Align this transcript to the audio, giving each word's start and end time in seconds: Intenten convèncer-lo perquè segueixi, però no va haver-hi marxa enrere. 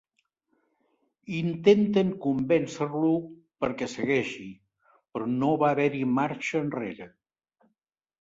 Intenten 1.39 2.07
convèncer-lo 2.23 3.11
perquè 3.65 3.89
segueixi, 3.91 4.47
però 5.13 5.29
no 5.35 5.51
va 5.65 5.69
haver-hi 5.75 6.01
marxa 6.15 6.63
enrere. 6.63 7.09